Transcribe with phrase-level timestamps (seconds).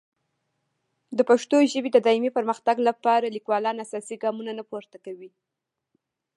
[1.17, 5.29] د پښتو ژبې د دایمي پرمختګ لپاره لیکوالان اساسي ګامونه نه پورته کوي.